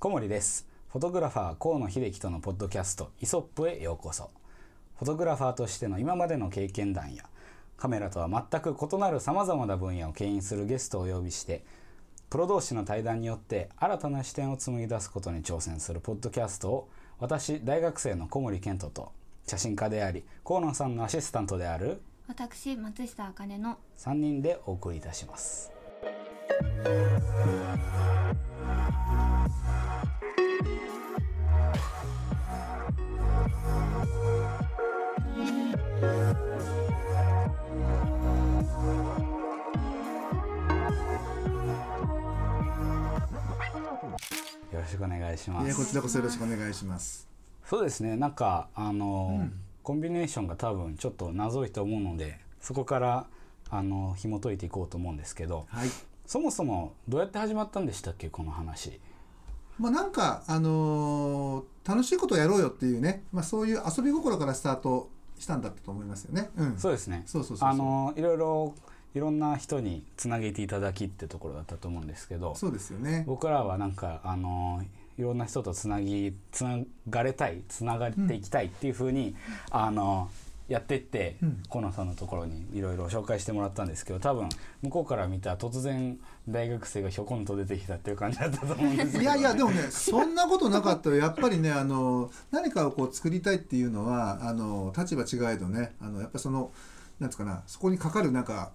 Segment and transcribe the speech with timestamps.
[0.00, 0.68] 小森です。
[0.92, 4.30] フォトグラファー河野秀樹とのポッドキャストイソップへようこそ。
[4.96, 7.24] フォトグラファーとしての今までの経験談や
[7.76, 11.64] カメラとは全く異なる様々な分野を牽引するゲストをお呼びして
[12.30, 16.88] プロ同士の対談によって新たな視点を紡ぎ出すことに挑戦するポッドキャストを
[17.18, 19.10] 私大学生の小森健人と
[19.48, 25.72] 写真家であり河野さんのアシスタントである私松下茜の3人でお送りいたします
[44.72, 45.76] よろしくお願いします。
[45.76, 47.28] こちらこそよろしくお願いします。
[47.64, 48.16] そうですね。
[48.16, 49.48] なんかあの、
[49.82, 53.26] コンビネーションが多分ちょっと謎いと思うのでそこから
[53.70, 55.88] あの紐解いていこうと思うんですけどはい。
[56.26, 59.00] そもそもどうやって始まったんでしたっけこの話
[59.78, 65.08] まあなんかあのー楽しいことをやろうよっていうね、まあ、そういう遊び心からスタート
[65.38, 66.50] したんだったと思いますよね。
[66.58, 66.78] うん。
[66.78, 67.22] そうですね。
[67.24, 67.68] そうそうそうそう。
[67.70, 68.74] あのいろいろ
[69.14, 73.24] いろんな人につなげていただきってところだったと思うんですけどそうですよね。
[73.26, 74.82] 僕らはなんかあの
[75.16, 79.34] いろんな人とつなぎつながれたいつながっていきたいっていうふうに、
[79.70, 80.28] あの
[80.68, 81.62] やっていって、うん。
[81.70, 84.48] 河野さんのところにいろいろ紹介してもらったんですけど多分
[84.82, 89.22] 向こうから見たら突然大学生がひょこんと出てきたっていう感じだったと思うんですけど。
[89.22, 96.70] いやいやでもねそんなことなかったらやっぱりねあの何かをこう作りたいっていうのはあの立場違えどねあのやっぱその
[97.18, 98.72] なんつうかなそこにかかるなんか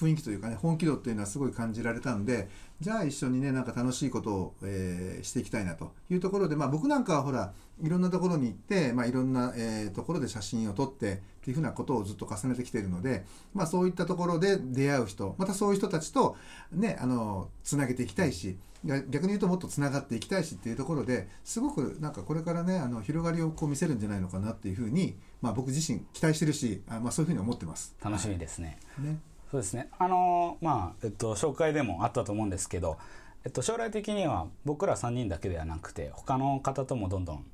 [0.00, 2.48] 雰囲気というかね本気度っていうのはすごい感じられたんで
[2.80, 11.16] じゃあ一緒にねなんか楽しいことを、えーしていきたいなというところで、まあ、僕なんかはほらいろんなところに行って、まあ、いろんな、えーところで写真を撮ってっ
[11.46, 16.36] ていうふうなことをずっと重ねてきているので、まあ、そういったところで出会う人またそういう人たちと
[16.72, 27.94] ねあのつなげていきたいし逆に言うともっとつながっていきたいしっていうところですごくなんかこれからねあの広がりをこう見せるんじゃないのかなっていうふうに、まあ、僕自身期待してるしあ、まあ、そういうふうに思ってます。
[28.02, 28.78] 楽しみですね。
[28.98, 29.18] ね
[29.50, 29.88] そうですね。
[29.98, 32.98] あのまあえっと紹介でもあったと思うんですけど、
[33.44, 37.44] えっと将来的には僕ら3人だけではなくて他の方ともどんどん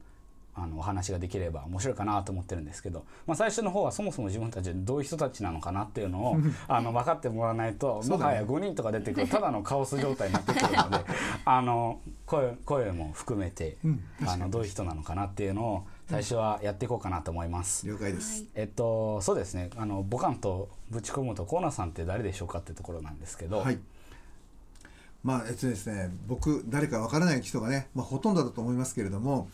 [0.54, 6.36] あのお話ができれば面白いかなと思ってるんですけど、まあ最初の方はそもそも自分たちでどういう人たちなのかなっていうのを
[6.68, 11.04] あの分かってもらわないと、もはや5人とか出てくるとただのカオス状態になってくるので、
[11.44, 17.86] あの声声も含めて、うんあのどういう人なのかなっていうのを最初はやっていこうかなと思います。
[17.86, 18.44] 了解です。
[18.54, 23.78] えっと、そうですねあのボカンとぶち込むとコーナーさんって誰でしょうかってところなんですけど、はい。
[25.24, 29.48] まあえっとですね、僕誰かわからない人がね、まあほとんどだと思いますけれども、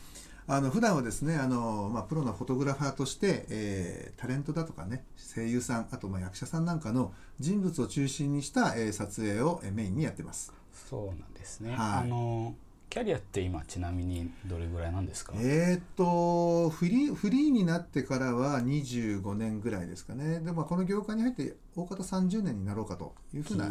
[0.49, 5.05] あの普段はですね、あのまあプロのフォトグラファーとして、えータレントだとかね、
[5.35, 10.53] 声優さん、あとまあ役者さんなんかの人物を中心にした、えー撮影をえーメインにやってます。
[10.91, 12.57] そうなんですね、はいあの
[12.99, 20.41] キャリアって今ちなみにどれぐらいなんですか、えーっとフリーフリーになってからは25年ぐらいですかね。
[20.41, 23.67] でもまあこの業界に入って大方30年になろうかというふうな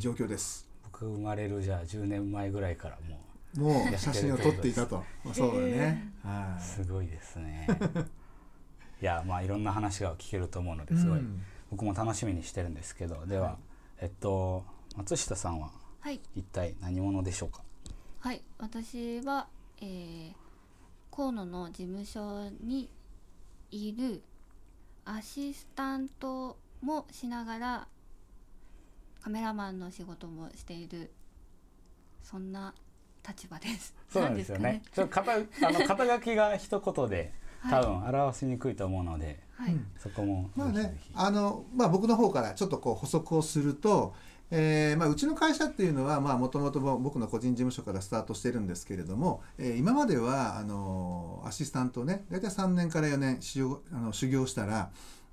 [0.00, 0.68] 状況です。
[0.82, 3.20] 僕生まれるじゃあ10年前ぐらいからも
[3.70, 4.96] もう写真を撮っていたと。
[5.24, 6.12] まあそうだよね。
[6.24, 6.64] はうい。
[6.64, 7.68] すごいですね
[9.00, 11.40] いやまあいろんな話が聞けると思うのですごい、うん
[11.70, 13.56] 僕も楽しみにしてるんですけどでは、
[14.00, 14.64] えっと
[14.96, 17.58] 松下さんははい一体何者でしょうか？
[17.58, 17.66] はい
[18.62, 19.48] 私は、
[19.80, 20.32] えー、
[21.10, 22.88] 河野の事務所に
[23.72, 24.22] いる
[25.04, 27.88] アシスタントもしながら
[29.20, 31.10] カメラマンの仕事もしている
[32.22, 32.72] そんな
[33.28, 33.94] 立場です。
[34.08, 34.82] そうなんですよね。
[34.94, 35.38] ちょっと肩あ
[35.72, 37.32] の 肩書きが一言で
[37.68, 44.14] 多分表しにくいと思うので、はい、うんそこもまあねあのまあ、僕の方からちょっとこう補足をすると、
[44.54, 54.90] えーまあ、うちの会社っていうのはもともと僕の個人事務所からスタートしてるんですけれども、えー今まではあのアシスタントね大体3年から4年修行あの修行したら、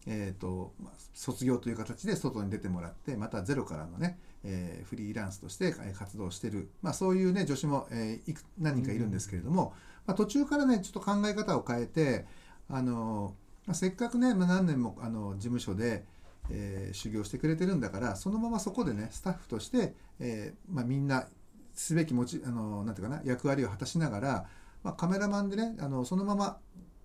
[0.08, 0.72] えーと、
[1.14, 9.74] 卒業という形で外に出てもらってまたゼロからのね、えーフリーランスとして活動してる、まあ、そういうね女子も、えーいく何人かいるんですけれども、
[10.08, 12.26] まあ、途中からねちょっと考え方を変えて
[12.70, 13.36] あの
[13.70, 16.04] まあ、せっかくね、まあ、何年もあの事務所で、
[16.52, 21.28] えー修行してくれてるんだからそのままそこでねスタッフとして、えーまあ、みんな
[21.74, 24.46] すべき持ちあのなんていうかな役割を果たしながら、
[24.84, 26.58] まあ、カメラマンでねあのそのまま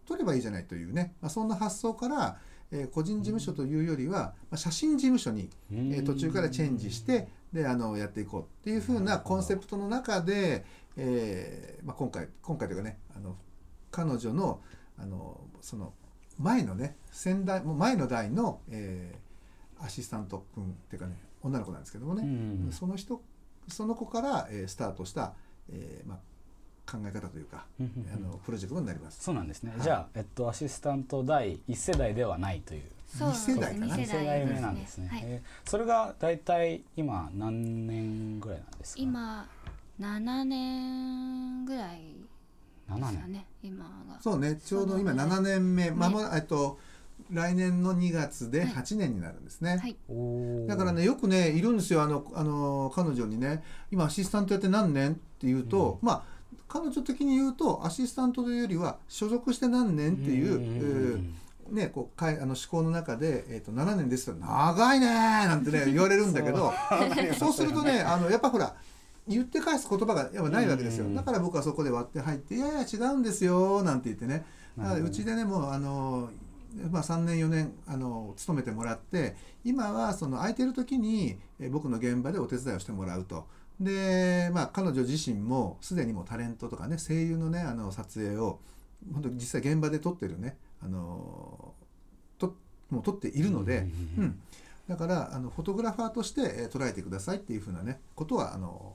[0.06, 2.38] 撮ればいいじゃないというね、まあ、そんな発想から、
[2.70, 10.64] えー個人事務所というよりは、まあ、写真事務所に、えー途中からチェンジしてであのやっていこうっていうふうなコンセプトの中で、
[10.96, 13.36] えーまあ、今回今回というかねあの
[13.90, 14.60] 彼女の
[14.98, 15.92] あのその
[16.38, 19.33] 前のね先代もう前の代の、えー
[19.80, 23.20] アシスタント君っていうかね女の子なんですけどもね、うんその人
[23.68, 25.32] その子から、えースタートした、
[25.70, 28.26] えーまあ、考え方というか、うんうんうん。
[28.26, 29.22] あのプロジェクトになります。
[29.24, 29.80] そうなんですね、はい。
[29.80, 32.82] じゃあ、えっと、アシスタント第1世代ではないという。
[33.06, 33.96] そう二世代かな？
[33.96, 39.02] 二2世代目なんですね、はい、えーそれが大体今何年ぐらいなんですか？
[39.02, 39.48] 今
[40.00, 42.16] 7年ぐらい
[42.90, 43.32] 7ですか年。
[43.32, 44.20] ね今が。
[44.20, 46.78] そうねちょうど今その7年目、ねまもなえっと
[47.30, 48.68] 来年の2月ではい。
[48.70, 49.78] 8年になるんですね。
[49.78, 49.96] はい。
[50.66, 52.02] だからねよくねいるんですよ。
[52.02, 53.64] あのあの彼女にね。
[53.90, 56.22] 今アシスタントやって何年って言うと、まあ
[56.68, 61.24] 彼女的に言うとアシスタントというよりは所属して何年っていう、んんん
[61.70, 65.10] えーね、こうかいあの思考の中で、えー、と7年ですと長いねー
[65.46, 66.72] なんてね 言われるんだけど。
[67.38, 67.52] そう。
[67.52, 68.74] するとねあのやっぱほら
[69.26, 71.06] 言って返す言葉がやっぱないわけですよ。
[71.06, 74.44] うんだから僕はそこで割って入って「いやいや違うんですよ」なんて言ってね。
[74.76, 76.28] うちでねもうあの、
[76.90, 83.46] まあ、3年4年あの勤めてもらって今はその空いてる時にえ僕の現場でお手伝いをしてもらうと。
[83.80, 88.60] でまあ彼女自身もすでにもうタレントとかね声優のねあの撮影を
[89.12, 91.74] 本当に実際現場で撮ってるねあの
[92.38, 92.54] と
[92.90, 94.40] もう撮っているので、うんうんううんん、
[94.88, 98.94] だからあのフォトグラファーとして、えー捉えてくださいっていうふうなねことはあの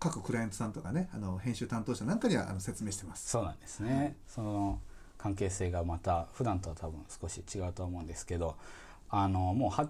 [0.00, 3.28] 各クライアントさんとかねあの編集担当者なんかにはあの説明してます。
[3.28, 4.80] そうなんですね、その
[5.20, 8.56] 関係性がまた普段とは多分少し違うと思うんですけど
[9.10, 9.88] あのもう8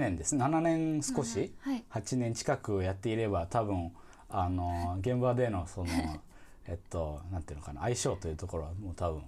[0.00, 0.36] 年です。
[0.36, 1.84] 7年少し、はい。
[1.90, 3.92] 8年近くやっていれば多分
[4.28, 5.90] あの現場でのその
[6.66, 9.22] えっとなんていうのかな相性というところはもう多分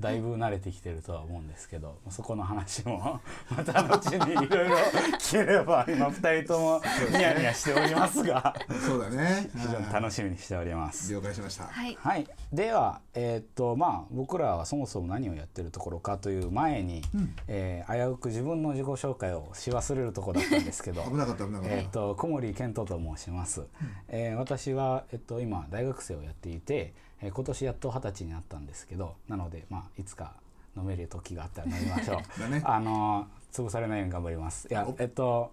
[0.00, 3.20] だいぶ慣れてきてるとは思うんですけどそこの話も
[3.54, 4.76] また後にいろいろ
[5.18, 8.54] 聞ければ今2人ともニヤニヤしておりますが
[8.86, 9.50] そうだね。
[9.54, 11.12] 非常にはい楽しみにしております。
[11.12, 11.64] 了解しました。
[11.64, 21.76] はいはい、では、えーっとまあ、僕らはそもそも何をやってるところかという前に、うんえー危うく自分の自己紹介をし忘れるところだったんですけど危なかった危なかった。
[21.76, 23.66] えーっと小森健人と申します、
[24.08, 30.34] えー私は、えっと、今大学生をやっていて、えー今年やっと二十歳になったんですけどなので、まあ、いつか
[30.76, 32.62] 飲める時があったら飲みましょう だね。
[32.64, 34.68] あの潰されないように頑張ります。
[34.68, 35.52] いやおえっと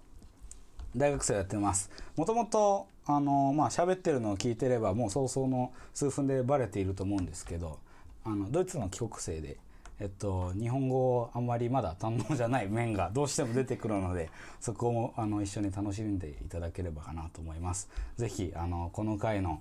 [0.95, 1.89] 大学生やってます。
[2.15, 7.79] もともとあのまあ喋ってるのを聞いてればもう早々の数分でバレていると思うんですけど、
[8.23, 9.57] あのドイツの帰国生で。
[9.99, 14.29] えっと、日本語あんまりまだ堪能じゃない面がどうしても出てくるので
[14.61, 17.89] そこもあの一緒に楽しんでいただければかなと思います。
[18.15, 19.59] ぜひあのこの回の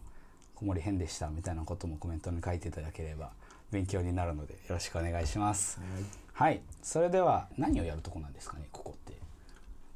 [0.56, 3.31] 小森変でしたみたいなこともコメントに書いていただければ
[3.70, 5.79] 勉強になるのでよろしくお願いします。
[6.32, 9.17] はい、それでは何をやるとこなんですかねここって。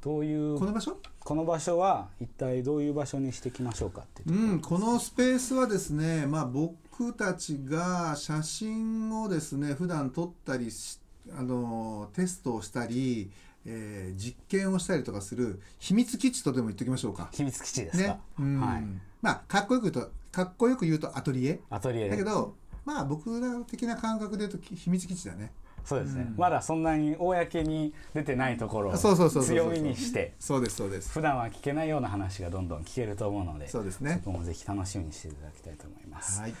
[0.01, 0.97] どういうこの場所？
[1.19, 10.99] この場所は一体どういう場所にしていきましょうかっていうん、このスペースはですね、まあ、僕たちが写真をですね普段撮ったりし
[11.37, 13.29] あのテストをしたり、
[13.65, 17.29] えー実験をしたりとかする秘密基地とでも言っておきましょうか。
[17.31, 18.83] 秘密基地ですか、ね、うんはい、
[19.21, 22.55] まあかっこよく言うとかっこよく言うとアトリエアトリエでだけど
[22.85, 25.51] まあ僕ら的な感覚で言うと秘密基地だね。
[25.83, 31.09] そうですね、うんまだそんなに公に出てないところを強みにしてそうですそうです。
[31.11, 34.21] 普段は聞けないような話がどんどん聞けると思うのでそうですね。
[34.23, 36.39] そこもぜひ楽しみにしていただきたいと思います。
[36.39, 36.53] はい。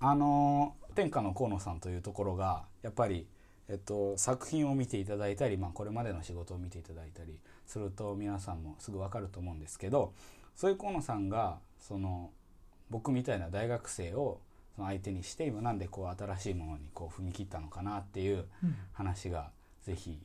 [0.00, 3.26] あの天下の河野さんというところがやっぱり、
[3.68, 10.12] えっと、作品を見ていただいたり、まあ、これまでの仕事を見ていただいたりすると皆さんもすぐ分かると思うんですけど
[10.56, 12.30] そういう河野さんがその
[12.90, 14.40] 僕みたいな大学生を
[14.74, 18.46] その相手にして今なんでこう新しいものにこう踏み切ったのかなっていう
[18.92, 19.50] 話が
[19.82, 20.18] ぜひ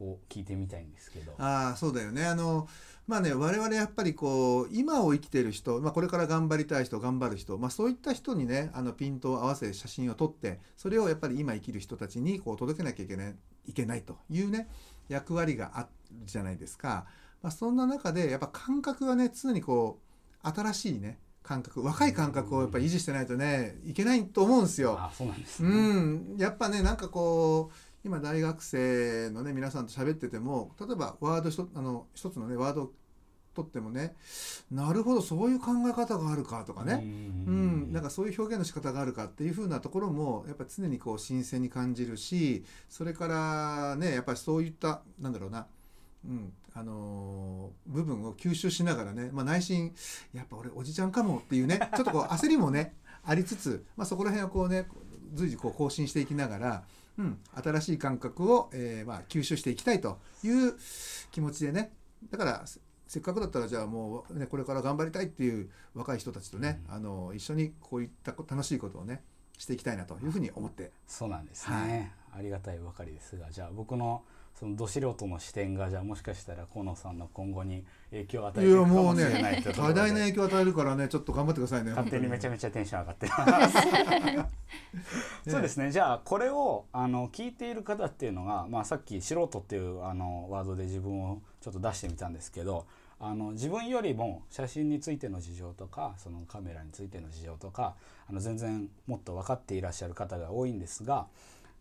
[0.00, 1.32] を聞いてみたいんですけど。
[1.38, 2.68] ああそうだよねあの
[3.06, 13.34] まあね我々やっぱりこう今を生きてる人、まあ、これから頑張りたい人頑張る人、まあ、そういった人にねあのピントを合わせ写真を撮ってそれをやっぱり今生きる人たちにこう届けなきゃいけない
[13.66, 14.68] いけないというね
[15.08, 15.88] 役割がある
[16.24, 17.06] じゃないですか、
[17.42, 20.00] まあ、そんな中でやっぱ感覚はね常にこ
[20.42, 24.96] う新しいね感覚若い感覚をやっぱり維持してないとねいけないと思うんですよ。
[24.98, 25.76] あそうなんですうね。
[25.76, 27.74] ん、やっぱねなんかこう
[28.04, 32.92] 今大学生のね皆さんと喋ってても例えばワード一つあの一つのねワードを
[33.54, 34.14] 取ってもね
[34.70, 45.66] なるほどそういう考え方があるかとかね、うん、なんかそういう表現の仕方があるかっていう風なところもやっぱ常にこう新鮮に感じるしそれからねやっぱりそういったなんだろうな、
[46.26, 46.52] うん。
[46.76, 49.94] あのー部分を吸収しながらね、まあ、内心
[50.34, 52.94] やっぱ俺おじちゃんかもっていうねちょっとこう焦りもね
[53.24, 54.88] ありつつ、まあ、そこら辺をこうね
[55.34, 56.84] 随時こう更新していきながら、
[57.18, 60.74] うん、新しい感覚を、えーまあ、吸収していきたいという
[61.30, 61.92] 気持ちでね。
[62.30, 69.22] だからせせっかくだったらじゃあもう、ね、これから頑張りたいっていう若い人たちとね、あの一緒にこういったこ楽しいことをね
[69.58, 70.90] していきたいなというふうに思って。
[71.06, 79.94] そうなんですね、ありがたいばかりですがじゃあ僕のそのど素人の視点がじゃあもしかしたら河野さんの今後に影響を与えいていくかやもうもしれないいうところで。
[79.94, 83.76] 多大な影響を与えるからね ちょっと頑張ってくださいね勝手にめちゃめめちゃテンション上がってます。
[85.50, 85.90] そうですね。
[85.90, 92.86] じゃあこれをあの聞いている方っていうのが、まあ、さっき素人っていうあのワードで自分をちょっと出してみたんですけど
[93.18, 97.94] あの自分よりも写真についての事情とかそのカメラについての事情とか
[98.28, 101.26] あの全然もっと分かっていらっしゃる方が多いんですが、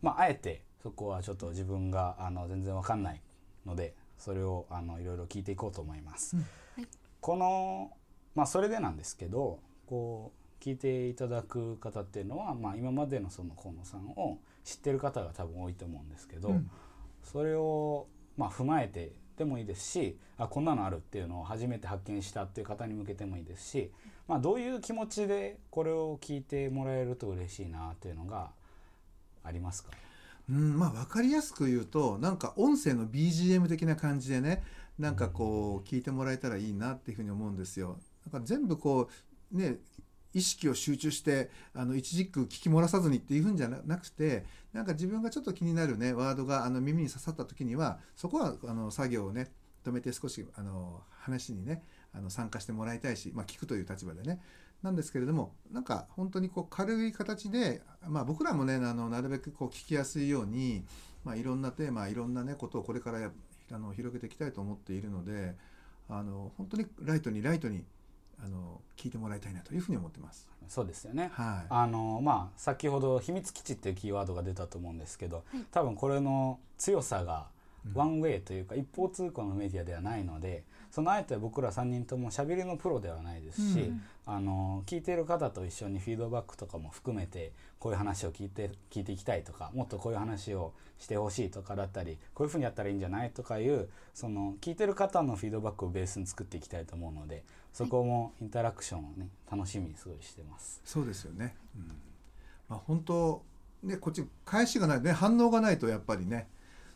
[0.02, 3.22] まあ、あえてそこはちょっと自分があの全然分かんない
[3.66, 6.36] のでそれをあのいろいろ聞いていこうと思います。
[6.36, 6.42] は
[6.82, 6.88] い。
[7.22, 7.92] この
[8.36, 16.70] まあそれでなんですけどこう聞いていただく方っていうのは、まあ、今までのその河野さんを知ってる方が多分多いと思うんですけど、うん。
[17.24, 23.92] それをまあ踏まえてでもいいですしあこんなのあるっていうのを初めて発見したっていう方に向けてもいいですし、
[24.28, 28.52] まあ、どういう気持ちでこれを聞いてもらえると嬉しいなっていうのが
[29.44, 29.92] ありますか？
[30.50, 34.64] うんまあ分かりやすく言うとなんか音声の BGM 的な感じでね
[35.00, 37.98] なんかこう聞いてもらえたらいいなっていうふうに思うんですよ。
[38.32, 39.10] なんか全部こ
[39.54, 39.78] うね
[40.34, 49.52] 意識を集中してあの一軸聞き漏らさずにっていうふうじゃななくてなんか自分がちょっと気になるねワードがあの耳に刺さった時にはそこはあの作業をね
[49.84, 51.84] 止めて少しあの話にね
[52.14, 54.40] あの参加してもらいたいし、まあ、聞くという立場でね
[54.84, 60.84] なんですけれどもなんか本当にこう軽い形で、まあ、僕らもねあのなるべくこう聞きやすいように、
[61.24, 63.32] まあ、いろんなテーマいろんなねことをこれからや
[63.72, 65.56] あの広げていきたいと思っているので
[66.10, 67.86] あの本当にライトにライトに
[68.44, 70.50] あの聞いてもらいたいなというふうに思ってます。
[70.68, 71.32] そうですよね。
[71.34, 77.48] はい、あのまあ先ほど秘密基地っていうキーワードが出たと思うんですけど、はい多分これの強さが
[77.86, 100.80] うんワンウェイというか一方通行のメディアではないのでそのあえて僕ら3人ともしゃべりのプロではないですし、うんあの聞いている方と一緒にフィードバックとかも含めてこういう話を聞いて聞いていきたいとかもっとこういう話をしてほしいとかだったりこういうふうにやったらいいんじゃないとかいうその聞いてる方のフィードバックをベースに作っていきたいと思うのでそこもインタラクションをね楽しみにすごいしてます。
[100.86, 101.54] そうですよね。
[101.76, 101.88] うん、
[102.70, 103.44] まあ本当
[103.84, 106.48] ねこっち返しがないね反応がないとやっぱりね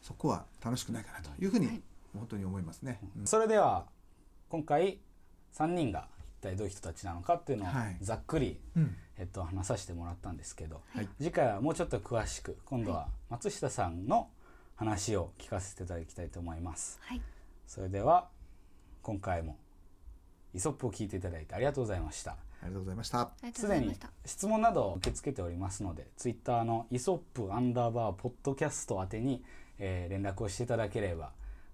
[0.02, 1.82] そこは楽しくないかなというふうにはい
[2.14, 3.00] 本当に思いますね。
[3.18, 3.86] うんそれでは
[4.50, 5.00] 今回
[5.54, 6.08] 3人が
[6.40, 14.30] 一体どういう人たちなのかっていうのをはいざっくり、うんえっと、話させてもらったんですけど、はい次回はもうちょっと詳しく今度は松下さんの
[14.76, 17.00] 話を聞かせていただきたいと思います。
[17.02, 17.22] はい
[17.66, 18.30] それでは
[19.02, 19.58] 今回も
[20.54, 22.38] イソップを聞いていただいてありがとうございました。
[22.62, 23.32] ありがとうございました。
[23.54, 23.96] すでに
[24.26, 29.44] 質問などを受け付けておりますので、ツイッターのイソップアンダーバーポッドキャスト宛てに、
[29.80, 31.32] えー連絡をしていただければ、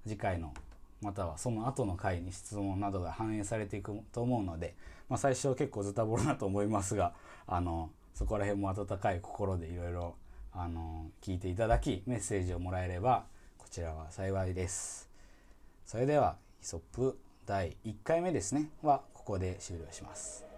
[0.07, 0.53] 次回の
[1.01, 4.75] またはその後の回に質問などが反映されていくと思うので、
[5.09, 7.13] まあ、最初は結構ズタボロだと思いますが、
[7.45, 10.15] あのそこら辺も温かい心でいろいろ
[11.21, 13.25] 聞いていただきメッセージをもらえれば
[13.57, 15.09] こちらは幸いです。
[15.85, 20.45] それではイソップ第1回目ですねはここで終了します。「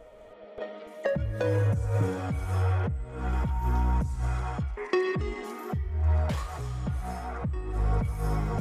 [8.17, 8.55] you